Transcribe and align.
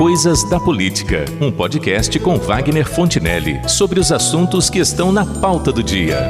Coisas 0.00 0.42
da 0.48 0.58
Política, 0.58 1.26
um 1.42 1.52
podcast 1.52 2.18
com 2.20 2.38
Wagner 2.38 2.88
Fontinelli 2.88 3.60
sobre 3.68 4.00
os 4.00 4.10
assuntos 4.10 4.70
que 4.70 4.78
estão 4.78 5.12
na 5.12 5.26
pauta 5.26 5.70
do 5.70 5.82
dia. 5.82 6.26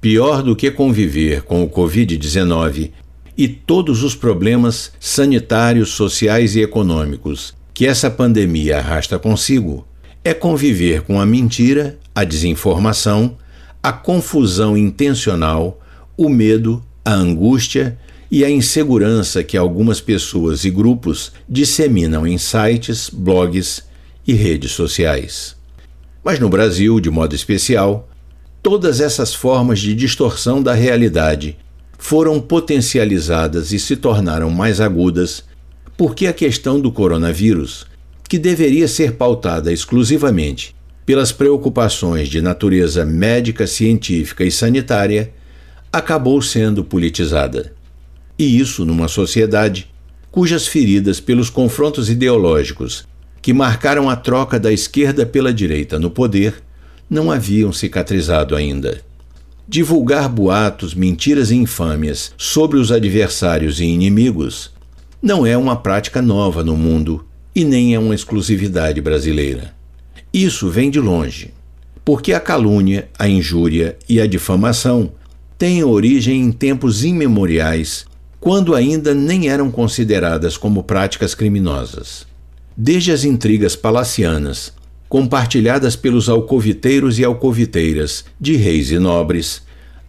Pior 0.00 0.40
do 0.40 0.54
que 0.54 0.70
conviver 0.70 1.42
com 1.42 1.64
o 1.64 1.68
Covid-19 1.68 2.92
e 3.36 3.48
todos 3.48 4.04
os 4.04 4.14
problemas 4.14 4.92
sanitários, 5.00 5.88
sociais 5.88 6.54
e 6.54 6.60
econômicos 6.60 7.56
que 7.74 7.88
essa 7.88 8.08
pandemia 8.08 8.78
arrasta 8.78 9.18
consigo 9.18 9.84
é 10.22 10.32
conviver 10.32 11.02
com 11.02 11.20
a 11.20 11.26
mentira, 11.26 11.98
a 12.14 12.22
desinformação, 12.22 13.36
a 13.82 13.92
confusão 13.92 14.76
intencional, 14.76 15.80
o 16.16 16.28
medo, 16.28 16.80
a 17.04 17.12
angústia 17.12 17.98
e 18.30 18.44
a 18.44 18.50
insegurança 18.50 19.42
que 19.42 19.56
algumas 19.56 20.00
pessoas 20.00 20.64
e 20.64 20.70
grupos 20.70 21.32
disseminam 21.48 22.26
em 22.26 22.38
sites, 22.38 23.10
blogs 23.10 23.82
e 24.26 24.32
redes 24.34 24.70
sociais. 24.72 25.56
Mas 26.22 26.38
no 26.38 26.48
Brasil, 26.48 27.00
de 27.00 27.10
modo 27.10 27.34
especial, 27.34 28.08
todas 28.62 29.00
essas 29.00 29.34
formas 29.34 29.80
de 29.80 29.94
distorção 29.94 30.62
da 30.62 30.74
realidade 30.74 31.56
foram 31.98 32.40
potencializadas 32.40 33.72
e 33.72 33.78
se 33.78 33.96
tornaram 33.96 34.48
mais 34.50 34.80
agudas 34.80 35.44
porque 35.96 36.26
a 36.26 36.32
questão 36.32 36.80
do 36.80 36.90
coronavírus, 36.90 37.86
que 38.28 38.38
deveria 38.38 38.88
ser 38.88 39.12
pautada 39.12 39.72
exclusivamente 39.72 40.74
pelas 41.04 41.32
preocupações 41.32 42.28
de 42.28 42.40
natureza 42.40 43.04
médica, 43.04 43.66
científica 43.66 44.44
e 44.44 44.50
sanitária, 44.50 45.32
acabou 45.92 46.40
sendo 46.40 46.84
politizada. 46.84 47.72
E 48.40 48.58
isso 48.58 48.86
numa 48.86 49.06
sociedade 49.06 49.86
cujas 50.30 50.66
feridas 50.66 51.20
pelos 51.20 51.50
confrontos 51.50 52.08
ideológicos 52.08 53.06
que 53.42 53.52
marcaram 53.52 54.08
a 54.08 54.16
troca 54.16 54.58
da 54.58 54.72
esquerda 54.72 55.26
pela 55.26 55.52
direita 55.52 55.98
no 55.98 56.10
poder 56.10 56.54
não 57.08 57.30
haviam 57.30 57.70
cicatrizado 57.70 58.56
ainda. 58.56 59.02
Divulgar 59.68 60.26
boatos, 60.26 60.94
mentiras 60.94 61.50
e 61.50 61.54
infâmias 61.54 62.32
sobre 62.38 62.78
os 62.78 62.90
adversários 62.90 63.78
e 63.78 63.84
inimigos 63.84 64.70
não 65.20 65.44
é 65.44 65.54
uma 65.54 65.76
prática 65.76 66.22
nova 66.22 66.64
no 66.64 66.78
mundo 66.78 67.26
e 67.54 67.62
nem 67.62 67.94
é 67.94 67.98
uma 67.98 68.14
exclusividade 68.14 69.02
brasileira. 69.02 69.74
Isso 70.32 70.70
vem 70.70 70.90
de 70.90 70.98
longe, 70.98 71.52
porque 72.02 72.32
a 72.32 72.40
calúnia, 72.40 73.06
a 73.18 73.28
injúria 73.28 73.98
e 74.08 74.18
a 74.18 74.26
difamação 74.26 75.12
têm 75.58 75.84
origem 75.84 76.40
em 76.40 76.50
tempos 76.50 77.04
imemoriais 77.04 78.08
quando 78.40 78.74
ainda 78.74 79.14
nem 79.14 79.48
eram 79.48 79.70
consideradas 79.70 80.56
como 80.56 80.82
práticas 80.82 81.34
criminosas. 81.34 82.26
Desde 82.74 83.12
as 83.12 83.22
intrigas 83.22 83.76
palacianas, 83.76 84.72
compartilhadas 85.08 85.94
pelos 85.94 86.28
alcoviteiros 86.28 87.18
e 87.18 87.24
alcoviteiras 87.24 88.24
de 88.40 88.56
reis 88.56 88.90
e 88.90 88.98
nobres, 88.98 89.62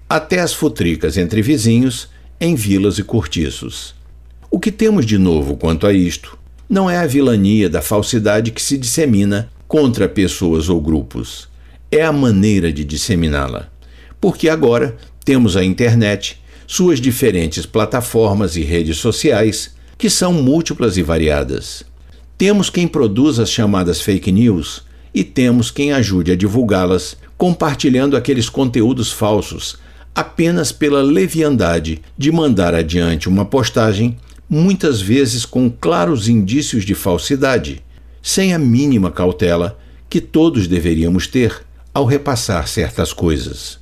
até 0.09 0.39
as 0.39 0.53
futricas 0.53 1.17
entre 1.17 1.41
vizinhos 1.41 2.07
em 2.39 2.55
vilas 2.55 2.97
e 2.97 3.03
cortiços. 3.03 3.93
O 4.49 4.59
que 4.59 4.71
temos 4.71 5.05
de 5.05 5.17
novo 5.17 5.57
quanto 5.57 5.85
a 5.85 5.93
isto 5.93 6.37
não 6.69 6.89
é 6.89 6.97
a 6.97 7.05
vilania 7.05 7.69
da 7.69 7.81
falsidade 7.81 8.51
que 8.51 8.61
se 8.61 8.77
dissemina 8.77 9.51
contra 9.67 10.07
pessoas 10.07 10.69
ou 10.69 10.79
grupos, 10.79 11.49
é 11.91 12.01
a 12.01 12.11
maneira 12.11 12.71
de 12.71 12.85
disseminá-la. 12.85 13.69
Porque 14.19 14.47
agora 14.47 14.95
temos 15.23 15.57
a 15.57 15.63
internet 15.63 16.40
suas 16.67 16.99
diferentes 16.99 17.65
plataformas 17.65 18.55
e 18.55 18.61
redes 18.61 18.97
sociais, 18.97 19.75
que 19.97 20.09
são 20.09 20.33
múltiplas 20.33 20.97
e 20.97 21.03
variadas. 21.03 21.83
Temos 22.37 22.69
quem 22.69 22.87
produz 22.87 23.39
as 23.39 23.51
chamadas 23.51 24.01
fake 24.01 24.31
news 24.31 24.83
e 25.13 25.23
temos 25.23 25.69
quem 25.69 25.91
ajude 25.91 26.31
a 26.31 26.35
divulgá-las, 26.35 27.17
compartilhando 27.37 28.15
aqueles 28.15 28.49
conteúdos 28.49 29.11
falsos 29.11 29.77
apenas 30.13 30.71
pela 30.71 31.01
leviandade 31.01 32.01
de 32.17 32.31
mandar 32.31 32.75
adiante 32.75 33.29
uma 33.29 33.45
postagem, 33.45 34.17
muitas 34.49 35.01
vezes 35.01 35.45
com 35.45 35.69
claros 35.69 36.27
indícios 36.27 36.83
de 36.83 36.93
falsidade, 36.93 37.81
sem 38.21 38.53
a 38.53 38.59
mínima 38.59 39.09
cautela 39.09 39.79
que 40.09 40.19
todos 40.19 40.67
deveríamos 40.67 41.27
ter 41.27 41.65
ao 41.93 42.05
repassar 42.05 42.67
certas 42.67 43.13
coisas. 43.13 43.79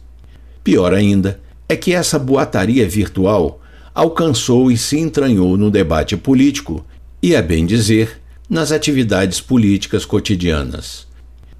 Pior 0.64 0.94
ainda, 0.94 1.40
é 1.70 1.76
que 1.76 1.94
essa 1.94 2.18
boataria 2.18 2.90
virtual 2.90 3.62
alcançou 3.94 4.72
e 4.72 4.78
se 4.78 4.98
entranhou 4.98 5.56
no 5.56 5.70
debate 5.70 6.18
político 6.18 6.84
e, 7.22 7.36
a 7.36 7.42
bem 7.44 7.64
dizer, 7.64 8.20
nas 8.50 8.72
atividades 8.72 9.40
políticas 9.40 10.04
cotidianas. 10.04 11.08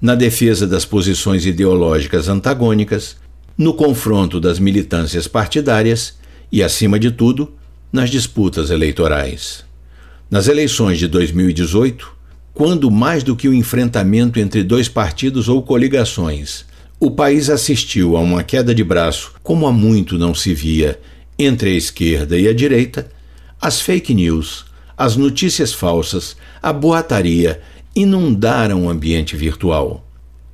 Na 0.02 0.16
defesa 0.16 0.66
das 0.66 0.84
posições 0.84 1.46
ideológicas 1.46 2.28
antagônicas, 2.28 3.16
no 3.56 3.72
confronto 3.72 4.40
das 4.40 4.58
militâncias 4.58 5.28
partidárias 5.28 6.14
e, 6.50 6.60
acima 6.60 6.98
de 6.98 7.12
tudo, 7.12 7.52
nas 7.92 8.10
disputas 8.10 8.70
eleitorais. 8.70 9.64
Nas 10.28 10.48
eleições 10.48 10.98
de 10.98 11.06
2018, 11.06 12.10
quando 12.52 12.90
mais 12.90 13.22
do 13.22 13.36
que 13.36 13.48
o 13.48 13.54
enfrentamento 13.54 14.40
entre 14.40 14.64
dois 14.64 14.88
partidos 14.88 15.48
ou 15.48 15.62
coligações 15.62 16.64
o 17.02 17.10
país 17.10 17.48
assistiu 17.48 18.14
a 18.14 18.20
uma 18.20 18.44
queda 18.44 18.74
de 18.74 18.84
braço 18.84 19.32
como 19.42 19.66
há 19.66 19.72
muito 19.72 20.18
não 20.18 20.34
se 20.34 20.52
via 20.52 21.00
entre 21.38 21.70
a 21.70 21.74
esquerda 21.74 22.38
e 22.38 22.46
a 22.46 22.52
direita. 22.52 23.10
As 23.58 23.80
fake 23.80 24.12
news, 24.12 24.66
as 24.98 25.16
notícias 25.16 25.72
falsas, 25.72 26.36
a 26.62 26.70
boataria 26.74 27.62
inundaram 27.96 28.84
o 28.84 28.90
ambiente 28.90 29.34
virtual. 29.34 30.06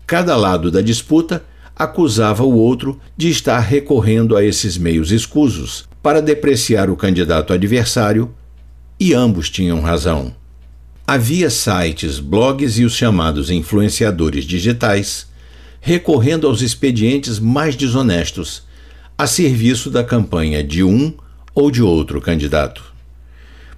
Cada 0.06 0.36
lado 0.36 0.70
da 0.70 0.80
disputa 0.80 1.44
acusava 1.74 2.44
o 2.44 2.56
outro 2.56 3.00
de 3.16 3.28
estar 3.28 3.58
recorrendo 3.58 4.36
a 4.36 4.44
esses 4.44 4.78
meios 4.78 5.10
escusos 5.10 5.88
para 6.00 6.22
depreciar 6.22 6.88
o 6.88 6.96
candidato 6.96 7.52
adversário, 7.52 8.32
e 9.00 9.12
ambos 9.12 9.50
tinham 9.50 9.80
razão. 9.80 10.32
Havia 11.04 11.50
sites, 11.50 12.20
blogs 12.20 12.78
e 12.78 12.84
os 12.84 12.94
chamados 12.94 13.50
influenciadores 13.50 14.44
digitais 14.44 15.26
recorrendo 15.86 16.48
aos 16.48 16.62
expedientes 16.62 17.38
mais 17.38 17.76
desonestos, 17.76 18.64
a 19.16 19.24
serviço 19.24 19.88
da 19.88 20.02
campanha 20.02 20.60
de 20.60 20.82
um 20.82 21.14
ou 21.54 21.70
de 21.70 21.80
outro 21.80 22.20
candidato. 22.20 22.92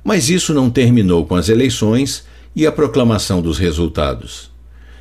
Mas 0.02 0.30
isso 0.30 0.54
não 0.54 0.70
terminou 0.70 1.26
com 1.26 1.34
as 1.34 1.50
eleições 1.50 2.24
e 2.56 2.66
a 2.66 2.72
proclamação 2.72 3.42
dos 3.42 3.58
resultados. 3.58 4.50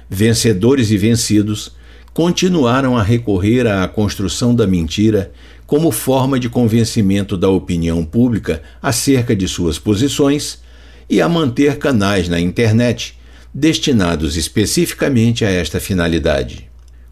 Vencedores 0.10 0.92
e 0.92 0.98
vencidos 0.98 1.72
continuaram 2.14 2.98
a 2.98 3.04
recorrer 3.04 3.66
à 3.66 3.88
construção 3.88 4.54
da 4.54 4.68
mentira 4.68 5.32
como 5.66 5.92
forma 5.92 6.38
de 6.38 6.50
convencimento 6.50 7.38
da 7.38 7.48
opinião 7.48 8.04
pública 8.04 8.62
acerca 8.82 9.34
de 9.34 9.48
suas 9.48 9.80
posições 9.80 10.60
e 11.10 11.22
a 11.22 11.30
manter 11.30 11.78
canais 11.78 12.28
na 12.28 12.38
internet 12.38 13.18
destinados 13.54 14.36
especificamente 14.36 15.46
a 15.46 15.50
esta 15.50 15.80
finalidade 15.80 16.68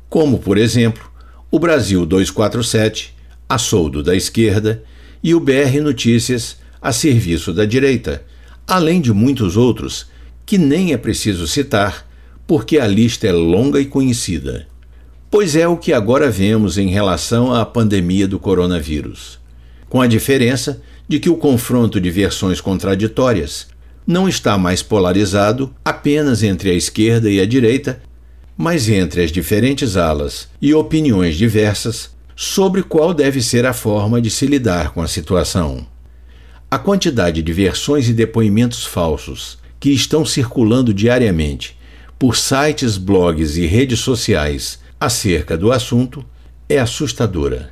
como, 0.10 0.40
por 0.40 0.58
exemplo, 0.58 1.04
o 1.52 1.60
Brasil 1.60 2.06
247, 2.06 3.16
a 3.48 3.58
soldo 3.58 4.02
da 4.04 4.16
esquerda, 4.16 4.84
e 5.24 5.34
o 5.34 5.40
BR 5.40 5.82
Notícias, 5.82 6.58
a 6.82 6.92
serviço 6.92 7.52
da 7.52 7.66
direita, 7.66 8.24
além 8.68 9.02
de 9.02 9.12
muitos 9.12 9.58
outros 9.58 10.08
que 10.46 10.58
nem 10.58 10.94
é 10.94 10.98
preciso 10.98 11.48
citar, 11.48 12.08
porque 12.46 12.78
a 12.78 12.88
lista 12.88 13.28
é 13.28 13.32
longa 13.32 13.80
e 13.80 13.86
conhecida. 13.86 14.68
Pois 15.32 15.56
é 15.56 15.68
o 15.68 15.78
que 15.78 15.92
agora 15.92 16.30
vemos 16.30 16.78
em 16.78 16.90
relação 16.90 17.54
à 17.54 17.66
pandemia 17.66 18.28
do 18.28 18.40
coronavírus, 18.40 19.40
com 19.90 20.02
a 20.02 20.08
diferença 20.08 20.82
de 21.08 21.20
que 21.20 21.30
o 21.30 21.38
confronto 21.38 22.00
de 22.00 22.10
versões 22.10 22.62
contraditórias 22.62 23.68
não 24.06 24.30
está 24.30 24.58
mais 24.58 24.84
polarizado 24.84 25.74
apenas 25.84 26.44
entre 26.44 26.70
a 26.70 26.74
esquerda 26.74 27.30
e 27.30 27.40
a 27.40 27.46
direita, 27.46 28.02
mas 28.58 28.88
entre 28.88 29.24
as 29.24 29.32
diferentes 29.32 29.98
alas 29.98 30.48
e 30.62 30.74
opiniões 30.74 31.36
diversas 31.36 32.10
sobre 32.36 32.84
qual 32.84 33.14
deve 33.14 33.42
ser 33.42 33.66
a 33.66 33.74
forma 33.74 34.22
de 34.22 34.30
se 34.30 34.46
lidar 34.46 34.92
com 34.92 35.02
a 35.02 35.08
situação. 35.08 35.86
A 36.70 36.78
quantidade 36.78 37.42
de 37.42 37.54
versões 37.54 38.10
e 38.10 38.14
depoimentos 38.14 38.86
falsos 38.86 39.58
que 39.80 39.92
estão 39.92 40.26
circulando 40.26 40.94
diariamente 40.94 41.78
por 42.18 42.36
sites, 42.36 42.98
blogs 42.98 43.58
e 43.58 43.66
redes 43.66 44.00
sociais 44.00 44.80
acerca 45.00 45.58
do 45.58 45.72
assunto 45.72 46.26
é 46.68 46.80
assustadora. 46.80 47.72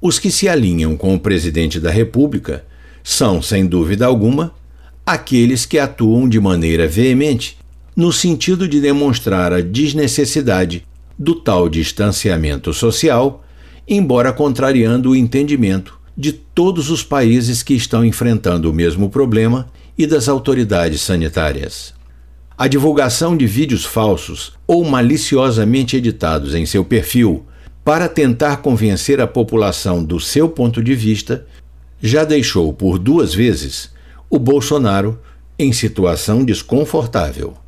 Os 0.00 0.18
que 0.18 0.30
se 0.30 0.48
alinham 0.48 0.96
com 0.96 1.14
o 1.14 1.20
presidente 1.20 1.80
da 1.80 1.90
República 1.90 2.64
são, 3.02 3.42
sem 3.42 3.66
dúvida 3.66 4.06
alguma, 4.06 4.54
aqueles 5.04 5.66
que 5.66 5.78
atuam 5.78 6.28
de 6.28 6.38
maneira 6.38 6.86
veemente 6.86 7.58
no 8.00 8.10
sentido 8.10 8.66
de 8.66 8.80
demonstrar 8.80 9.52
a 9.52 9.60
desnecessidade 9.60 10.86
do 11.18 11.34
tal 11.34 11.68
distanciamento 11.68 12.72
social, 12.72 13.44
embora 13.86 14.32
contrariando 14.32 15.10
o 15.10 15.14
entendimento 15.14 16.00
de 16.16 16.32
todos 16.32 16.88
os 16.88 17.02
países 17.02 17.62
que 17.62 17.74
estão 17.74 18.02
enfrentando 18.02 18.70
o 18.70 18.72
mesmo 18.72 19.10
problema 19.10 19.68
e 19.98 20.06
das 20.06 20.30
autoridades 20.30 21.02
sanitárias. 21.02 21.92
A 22.56 22.66
divulgação 22.66 23.36
de 23.36 23.46
vídeos 23.46 23.84
falsos 23.84 24.54
ou 24.66 24.82
maliciosamente 24.82 25.94
editados 25.94 26.54
em 26.54 26.64
seu 26.64 26.82
perfil 26.82 27.44
para 27.84 28.08
tentar 28.08 28.62
convencer 28.62 29.20
a 29.20 29.26
população 29.26 30.02
do 30.02 30.18
seu 30.18 30.48
ponto 30.48 30.82
de 30.82 30.94
vista 30.94 31.46
já 32.00 32.24
deixou 32.24 32.72
por 32.72 32.98
duas 32.98 33.34
vezes 33.34 33.90
o 34.30 34.38
Bolsonaro 34.38 35.20
em 35.58 35.70
situação 35.70 36.42
desconfortável. 36.46 37.58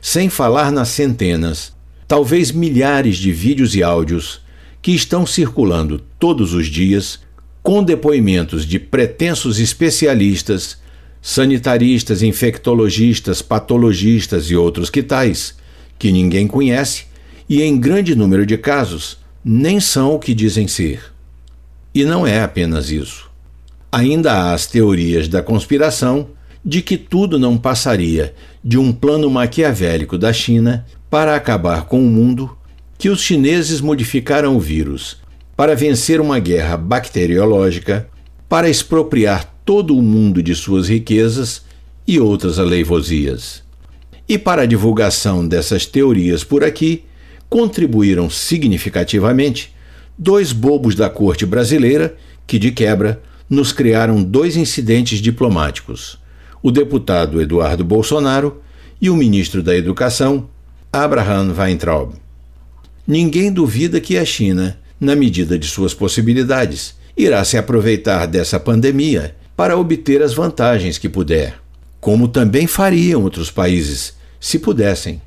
Sem 0.00 0.28
falar 0.28 0.72
nas 0.72 0.88
centenas, 0.88 1.72
talvez 2.08 2.50
milhares 2.50 3.16
de 3.16 3.30
vídeos 3.32 3.74
e 3.74 3.82
áudios 3.82 4.40
que 4.80 4.92
estão 4.92 5.26
circulando 5.26 6.00
todos 6.18 6.54
os 6.54 6.66
dias 6.66 7.20
com 7.62 7.84
depoimentos 7.84 8.64
de 8.64 8.78
pretensos 8.78 9.58
especialistas, 9.58 10.78
sanitaristas, 11.20 12.22
infectologistas, 12.22 13.42
patologistas 13.42 14.46
e 14.50 14.56
outros 14.56 14.88
que 14.88 15.02
tais, 15.02 15.54
que 15.98 16.10
ninguém 16.10 16.46
conhece 16.46 17.04
e, 17.48 17.62
em 17.62 17.78
grande 17.78 18.14
número 18.14 18.46
de 18.46 18.56
casos, 18.56 19.18
nem 19.44 19.80
são 19.80 20.14
o 20.14 20.18
que 20.18 20.32
dizem 20.32 20.66
ser. 20.66 21.12
E 21.94 22.04
não 22.04 22.26
é 22.26 22.40
apenas 22.42 22.90
isso. 22.90 23.30
Ainda 23.92 24.32
há 24.32 24.54
as 24.54 24.66
teorias 24.66 25.28
da 25.28 25.42
conspiração 25.42 26.28
de 26.64 26.82
que 26.82 26.96
tudo 26.96 27.38
não 27.38 27.56
passaria 27.56 28.34
de 28.62 28.78
um 28.78 28.92
plano 28.92 29.30
maquiavélico 29.30 30.18
da 30.18 30.32
China 30.32 30.86
para 31.08 31.34
acabar 31.34 31.86
com 31.86 32.00
o 32.00 32.08
mundo, 32.08 32.56
que 32.98 33.08
os 33.08 33.20
chineses 33.22 33.80
modificaram 33.80 34.56
o 34.56 34.60
vírus 34.60 35.16
para 35.56 35.74
vencer 35.74 36.20
uma 36.20 36.38
guerra 36.38 36.76
bacteriológica, 36.76 38.08
para 38.48 38.68
expropriar 38.68 39.54
todo 39.64 39.96
o 39.96 40.02
mundo 40.02 40.42
de 40.42 40.54
suas 40.54 40.88
riquezas 40.88 41.62
e 42.06 42.18
outras 42.18 42.58
aleivosias. 42.58 43.62
E 44.28 44.38
para 44.38 44.62
a 44.62 44.66
divulgação 44.66 45.46
dessas 45.46 45.86
teorias 45.86 46.44
por 46.44 46.62
aqui, 46.62 47.04
contribuíram 47.48 48.30
significativamente 48.30 49.74
dois 50.16 50.52
bobos 50.52 50.94
da 50.94 51.10
corte 51.10 51.44
brasileira 51.44 52.16
que, 52.46 52.58
de 52.58 52.70
quebra, 52.70 53.20
nos 53.48 53.72
criaram 53.72 54.22
dois 54.22 54.56
incidentes 54.56 55.18
diplomáticos: 55.18 56.19
o 56.62 56.70
deputado 56.70 57.40
Eduardo 57.40 57.84
Bolsonaro 57.84 58.60
e 59.00 59.08
o 59.08 59.16
ministro 59.16 59.62
da 59.62 59.76
Educação, 59.76 60.48
Abraham 60.92 61.54
Weintraub. 61.56 62.14
Ninguém 63.06 63.52
duvida 63.52 64.00
que 64.00 64.18
a 64.18 64.24
China, 64.24 64.78
na 65.00 65.16
medida 65.16 65.58
de 65.58 65.66
suas 65.66 65.94
possibilidades, 65.94 66.94
irá 67.16 67.44
se 67.44 67.56
aproveitar 67.56 68.26
dessa 68.26 68.60
pandemia 68.60 69.34
para 69.56 69.76
obter 69.76 70.22
as 70.22 70.32
vantagens 70.32 70.98
que 70.98 71.08
puder, 71.08 71.58
como 72.00 72.28
também 72.28 72.66
fariam 72.66 73.22
outros 73.22 73.50
países, 73.50 74.14
se 74.38 74.58
pudessem. 74.58 75.20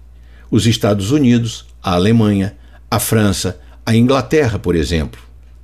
Os 0.49 0.65
Estados 0.65 1.11
Unidos, 1.11 1.65
a 1.81 1.93
Alemanha, 1.93 2.55
a 2.89 2.99
França, 2.99 3.59
a 3.85 3.95
Inglaterra, 3.95 4.59
por 4.59 4.75
exemplo. 4.75 5.19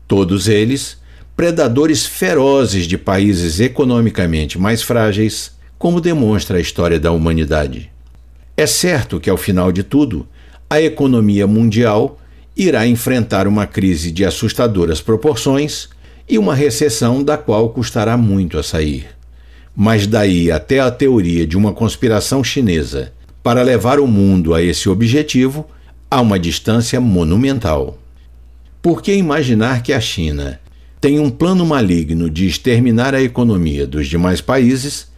Todos 0.07 0.47
eles 0.47 0.97
predadores 1.35 2.05
ferozes 2.05 2.85
de 2.85 2.97
países 2.97 3.61
economicamente 3.61 4.59
mais 4.59 4.81
frágeis, 4.81 5.51
como 5.79 6.01
demonstra 6.01 6.57
a 6.57 6.61
história 6.61 6.99
da 6.99 7.11
humanidade. 7.11 7.89
É 8.57 8.67
certo 8.67 9.17
que, 9.17 9.29
ao 9.29 9.37
final 9.37 9.71
de 9.71 9.81
tudo, 9.81 10.27
a 10.69 10.81
economia 10.81 11.47
mundial 11.47 12.19
irá 12.55 12.85
enfrentar 12.85 13.47
uma 13.47 13.65
crise 13.65 14.11
de 14.11 14.25
assustadoras 14.25 14.99
proporções 14.99 15.87
e 16.27 16.37
uma 16.37 16.53
recessão 16.53 17.23
da 17.23 17.37
qual 17.37 17.69
custará 17.69 18.17
muito 18.17 18.59
a 18.59 18.63
sair. 18.63 19.07
Mas 19.73 20.05
daí 20.05 20.51
até 20.51 20.81
a 20.81 20.91
teoria 20.91 21.47
de 21.47 21.55
uma 21.55 21.71
conspiração 21.71 22.43
chinesa 22.43 23.13
para 23.41 23.63
levar 23.63 23.99
o 23.99 24.05
mundo 24.05 24.53
a 24.53 24.61
esse 24.61 24.89
objetivo, 24.89 25.65
há 26.11 26.19
uma 26.19 26.37
distância 26.37 26.99
monumental. 26.99 27.97
Por 28.81 29.01
que 29.01 29.13
imaginar 29.13 29.81
que 29.81 29.93
a 29.93 30.01
China 30.01 30.59
tem 30.99 31.17
um 31.19 31.29
plano 31.29 31.65
maligno 31.65 32.29
de 32.29 32.45
exterminar 32.45 33.15
a 33.15 33.21
economia 33.21 33.87
dos 33.87 34.07
demais 34.07 34.41
países, 34.41 35.08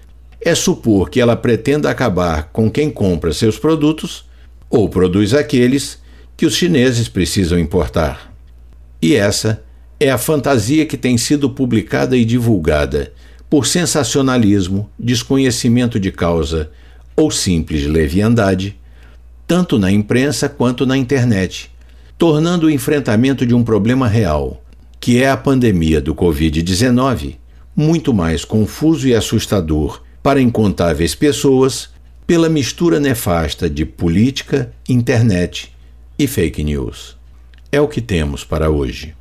é 0.44 0.56
supor 0.56 1.10
que 1.10 1.20
ela 1.20 1.36
pretenda 1.36 1.90
acabar 1.90 2.50
com 2.52 2.70
quem 2.70 2.90
compra 2.90 3.34
seus 3.34 3.60
produtos 3.60 4.26
ou 4.70 4.90
produz 4.90 5.34
aqueles 5.34 6.00
que 6.36 6.46
os 6.46 6.56
chineses 6.56 7.08
precisam 7.08 7.60
importar. 7.60 8.34
E 9.02 9.16
essa 9.16 9.64
é 10.00 10.10
a 10.10 10.18
fantasia 10.18 10.86
que 10.86 10.98
tem 10.98 11.18
sido 11.18 11.50
publicada 11.50 12.18
e 12.18 12.26
divulgada 12.26 13.14
por 13.50 13.68
sensacionalismo, 13.68 14.90
desconhecimento 14.98 16.00
de 16.00 16.12
causa 16.12 16.72
ou 17.16 17.30
simples 17.30 17.86
leviandade, 17.86 18.80
tanto 19.46 19.78
na 19.78 19.92
imprensa 19.92 20.48
quanto 20.48 20.86
na 20.86 20.98
internet, 20.98 21.70
tornando 22.18 22.68
o 22.68 22.72
enfrentamento 22.72 23.46
de 23.46 23.54
um 23.54 23.64
problema 23.64 24.08
real 24.08 24.62
que 25.02 25.20
é 25.20 25.32
a 25.32 25.36
pandemia 25.36 26.00
do 26.00 26.14
Covid-19, 26.14 27.38
muito 27.76 28.14
mais 28.14 28.46
confuso 28.46 29.08
e 29.08 29.16
assustador 29.16 30.04
para 30.22 30.42
incontáveis 30.42 31.16
pessoas 31.16 31.90
pela 32.28 32.50
mistura 32.50 33.00
nefasta 33.00 33.70
de 33.70 33.86
política, 33.86 34.72
internet 34.88 35.74
e 36.18 36.28
fake 36.28 36.64
news. 36.64 37.18
É 37.72 37.82
o 37.82 37.88
que 37.88 38.02
temos 38.02 38.44
para 38.44 38.70
hoje. 38.70 39.16